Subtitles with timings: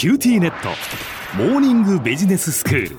[0.00, 0.70] QTnet。
[1.36, 2.96] モーニングビジネススクール。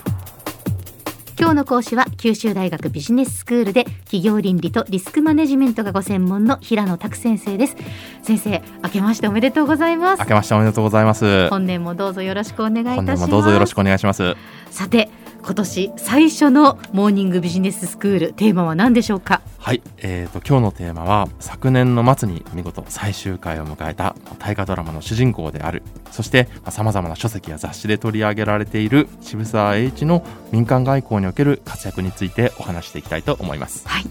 [1.35, 7.75] 今日の講師は九州大学ビジネススクールで企業倫理とリスクマネジメントがご専門の平野琢先生です。
[8.21, 10.19] 先生明けましておめでとうございます。
[10.19, 11.49] 明けましておめでとうございます。
[11.49, 12.97] 本年もどうぞよろしくお願いいたします。
[12.97, 14.35] 本年もどうぞよろしくお願いします。
[14.69, 15.09] さて
[15.43, 19.41] 今年最初のモーニングビジネススクールテーマは何でしょうか？
[19.57, 25.83] はい、えーと今日のテーマは昨年の末に見事最終回を迎えた大河ドラマの主人公である。
[26.11, 33.87] そしてさまざまな書籍や雑誌で取り上げられている渋沢栄一の民間外交における活躍についてお話していきたいと思います。
[33.87, 34.03] はい。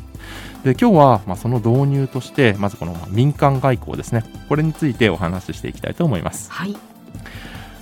[0.64, 4.24] で今日はまあその導入としてまずこのまあ民間外交ですね。
[4.48, 6.50] これについてお話ししていきたいと思います。
[6.50, 6.76] はい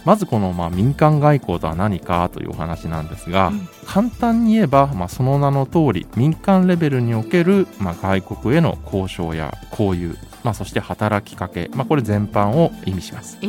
[0.04, 3.68] まずこのまあ民間外交とは何かというお話なんですが、うん。
[3.86, 13.38] 簡単に言えばまあその名の通り民間レベルにおけるまあ外国への交渉や交友、まあ、そして働きかけ、まあ、これ全般を意味します。
[13.42, 13.48] え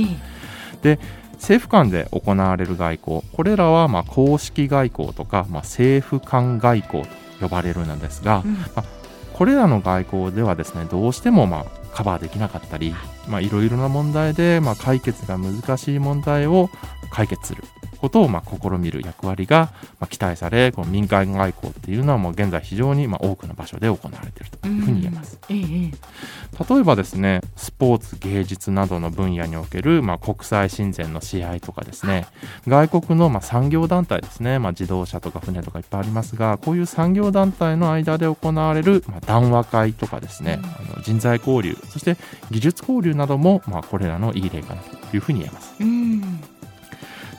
[0.84, 1.00] え。
[1.34, 7.10] 政府間で行われる外交これらはまあ公式外交とか、まあ、政府間外交と
[7.42, 8.58] 呼ばれるのですが、うん
[9.40, 12.94] これらの外交ではですねどうしてもまあカバーできなかったり
[13.30, 16.70] いろいろな問題でまあ解決が難しい問題を
[17.10, 17.64] 解決する。
[18.00, 25.40] ことをまあ試みる役割がまあ期待されこの民間外交っていうのはもう現在非常にまあ多くの場所で行われているというふうに言えます。
[25.50, 25.94] うん
[26.70, 32.26] 例えばですねスポーツ芸術などの分野における、まあ、国際親善の試合とかですね
[32.68, 42.18] 外国の、まあ、産業団体ですね、まあ、自動車とか船とかいっぱいありますがこういう産業団体の間で行われる、まあ、談話会とかですね、あの人材交流そして
[42.52, 45.76] 技術交流なども、まあ、これらのいい例かなというふうに言えます。
[45.80, 46.40] えうん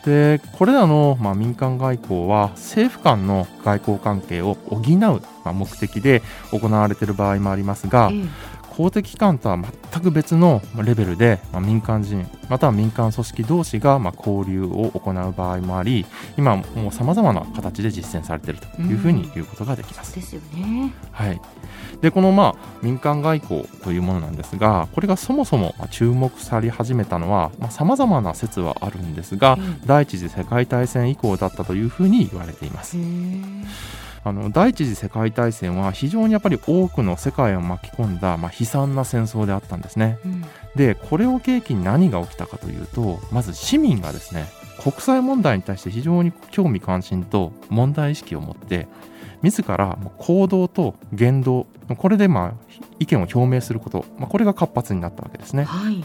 [0.05, 8.60] でこれらの、まあ、民間外交は政府間の外交関係を補う、まあ、目的で行われている場合もありますが、ええ。
[8.71, 9.59] 公的機関とは
[9.93, 20.15] 全く別のレベルで、まあ、民間人または民間組織同士がまあ交流を行う場合もあり今もうさまざまな形で実践されているというふうに言うことができます。
[20.15, 20.93] ですよね。
[21.13, 21.41] はい、
[22.01, 32.97] でこのまあ民間外交というものなんですがこれがそもそもまあ注目され始めたのはさまざ、まな説はあるんですが、え第一次世界大戦以降だったというふうに言われています。
[34.23, 40.19] あの第一次世界大戦は非常にやっぱり多くの世界を巻き込んだ、まあ、悲惨な戦争であったんですね。
[40.25, 40.45] うん
[40.75, 44.47] でこれを契機に何が起きたかというとまず市民がですね
[44.83, 48.87] 国際問題に対して非常に興味関心と問題意識を持って
[49.43, 51.67] 自ら行動と言動
[51.97, 55.65] これでまあ意見を表明すること、まあ、これが活発になったわけですね。
[55.65, 56.05] はい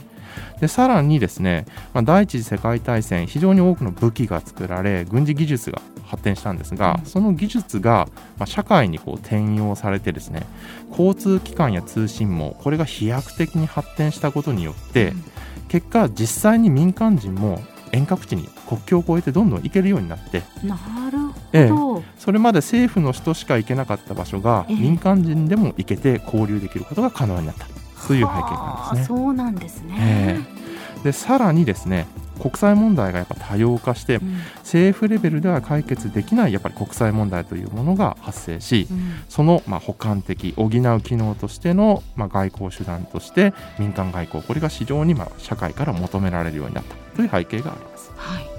[0.60, 7.06] でさらにですね、まあ、第一次世界大戦非常に多くの武器が作られ軍事技術が発展したんですが、うん。
[7.06, 8.08] その技術が、
[8.38, 10.44] まあ、社会にこう転用されてですね
[10.90, 15.24] 交通機関や通信網これが飛躍的に発展したことによって、うん。
[15.68, 20.76] 結果実際に民間人も遠隔地に国境を越えてどんどん行けるようになってな
[21.12, 21.18] る
[21.54, 24.76] ええほど、それまで政府の人しか行けなかった場所がええ。
[24.76, 27.68] 民間人でも行けて交流できることが可能になった
[28.08, 28.56] という背景なんですね。
[28.56, 30.56] はあそうなんですね、え
[31.04, 32.08] でさらにですね
[32.40, 34.38] 国際問題がやっぱ多様化してうん。
[34.60, 39.24] 政府レベルでは解決できないやっぱり国際問題というものが発生しうん。
[39.30, 40.70] そのまあ補完的補う
[41.02, 48.12] 機能としてのまあ外交手段として民間外交これが非常にまあ社会から求められるようになったという背景があります。
[48.16, 48.56] はい。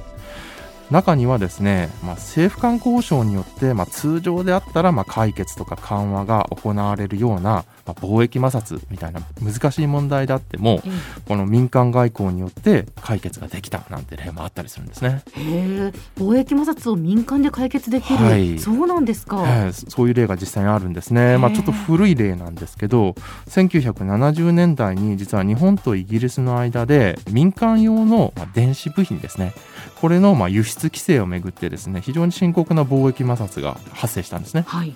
[0.91, 10.91] 中にはですね、まあ、政府間交渉によって、まあ、通常であったらまあ解決とか緩和が行われるような、まあ、貿易摩擦みたいな難しい問題であってもえ
[11.26, 15.22] この民間外交によって解決ができたなんて例もあったりするんですね。
[15.36, 15.92] えへえ。
[16.16, 18.58] 貿易摩擦を民間で解決できる、はい。
[18.58, 23.14] そうなんですか、ええそういう例が実際にあるんですね、まあ、ちょっと古い例なんですけど
[23.48, 29.52] 1970年代に実は日本とイギリスの間で民間用のまあ電子部品ですね。
[30.00, 34.64] これのまあ輸出規制をめぐってですね非常に深刻な貿易摩擦が発生したんですね。
[34.66, 34.94] はい、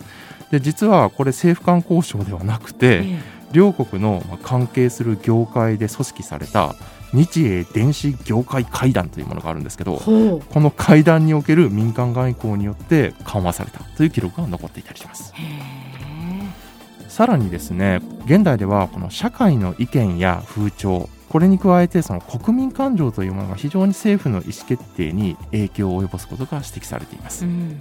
[0.50, 6.74] で実はこれ政府間交渉ではなくて、え両国のまあ関係する業界で組織された
[7.12, 15.34] 日英電子業界会談というものがあるんですけえどほこの会談における民間外交によって緩和されたという記録が残っていたりします。
[17.08, 27.44] さらにですね現代ではこの社会の意見や風潮これに加えてその国民感情というものが非常に政府の意思決定に影響を及ぼすことが指摘されています。
[27.44, 27.80] うん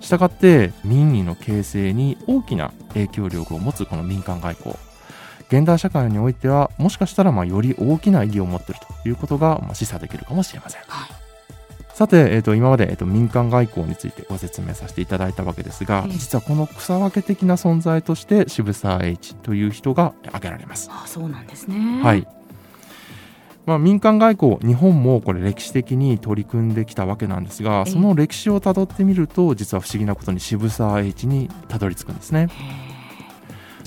[0.00, 4.74] したがって民意の形成に大きな影響力を持つこの民間外交
[5.50, 10.82] 現代社会においてはもしかしたらまあより大きな意義を持っているということがまあ示唆できるかもしれません。
[10.86, 11.10] はい。
[11.92, 16.12] さて、えー、と今まで、えー、と民間外交についてご説明させていただいたわけですが、ええ。
[16.12, 20.88] 実はこの草分け的な存在として渋沢栄一という人が挙げられます。
[20.92, 22.00] あそうなんですね。
[22.02, 22.39] はい
[23.70, 32.48] まあ、民間外交日本もこれ歴史的に取り組んできたわけなんですがその歴史をたどってみると実は不思議なことに渋沢栄一にたどり着くんですね。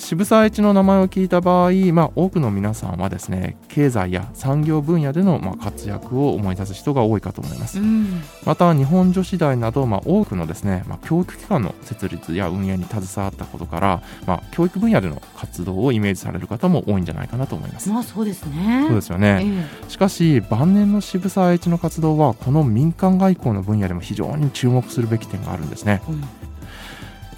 [0.04, 17.90] 渋沢栄一の名前を聞いた場合、まあ、多くの皆さんはですね経済や産業分野でのまあ活躍を思い出す人が多いかと思います、うん、また日本女子大など、まあ、多くのですね、まあ、教育機関の設立や運営に携わったことから、まあ、教育分野での活動をイメージされる方も多いんじゃないかなと思います。
[17.90, 18.86] まあそうですね。
[18.88, 26.24] そうですよね、えー、しかし晩年の渋沢栄一の活動はこの民間外交の分野でも非常に注目するべき点があるんですね、うん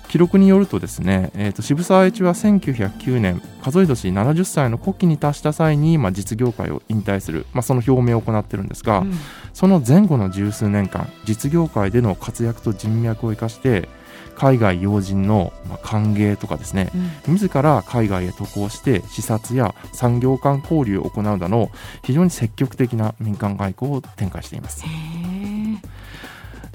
[0.08, 9.14] 記録によるとですね、えー、と渋沢栄一は1909年数え年70歳の古希に達した際に、まあ、実業界を引退する、まあ、その表明を行ってるんですが、うん、
[9.54, 13.90] その前後の十数年間実業界での活躍と人脈を生かして
[14.36, 16.92] 海外要人の歓迎とかですね、
[17.28, 21.70] うん、自ら海外へ渡航して視察や産業間交流を行うなど
[22.04, 24.84] 非常に積極的な民間外交を展開しています。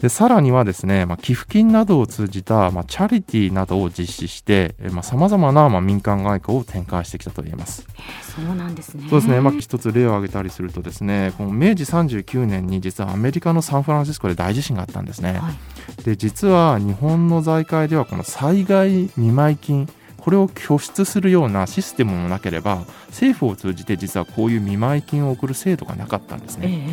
[0.01, 7.87] でさらにはですね、まあ、寄付金などを通じた、まあ、チャリティーなどを実施してさまざ、まな、まあ、民間外交を展開してきたと言えます。
[8.35, 15.35] そうなんですねそうですね、まあ、一つ例を挙げたりするとですねこの明治39年に実はアメリカのサンフランシスコで大地震があったんですね。
[15.35, 26.89] はい、で実は日本の財界ではこの災害見舞金これを拠出するようなシステムもなければ政府を通じて実はこういう見舞い金を送る制度がなかったんですね。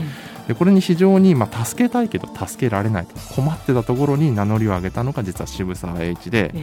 [0.47, 3.15] でこれに非常に、まあ、助けたいけど助けられないと。
[3.35, 6.53] 困ってたところに名乗りを上げたのが実は渋沢栄一で、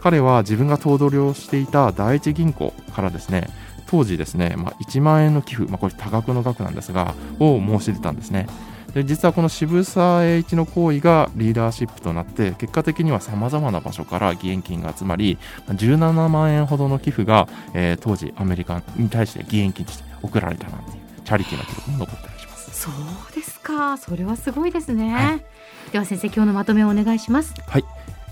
[0.00, 3.48] 彼は自分が頭取をしていた第一銀行からですね
[3.86, 8.46] 当時ですね、まあ、1万円の寄付、まあ、これ多額の額なんですがを申し出たんですね。
[8.92, 15.38] で実はこの渋沢栄一の行為がリーダーシップとなって結果的にはさまざまな場所から義援金が集まり
[15.68, 23.98] 17万円ほどの寄付が、えー、当時アメリカに対して義援金として送られたなんていうチャリティーな記録も残ったりしますそうですか。
[23.98, 25.44] それはすごいですね、はい、
[25.92, 27.54] では先生今日のまとめをお願いします。
[27.66, 27.84] はい。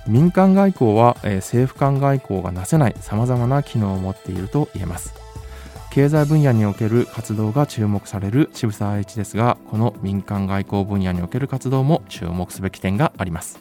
[0.06, 5.14] 民間外交は、えー、政府間外交がなせないさまざまな機能を持っていると言えます。
[5.90, 13.60] 経済分野における活動が注目される渋沢栄一ですがこの民間外交分野における活動も注目すべき点があります。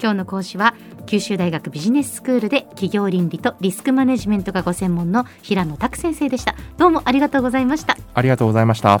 [0.00, 0.74] 今日の講師は
[1.06, 6.56] 九州大学ビジネススクールで企業倫理とリスクマネジメントがご専門の平野拓先生でした。
[6.76, 7.96] どうもありがとうございました。
[8.12, 9.00] ありがとうございました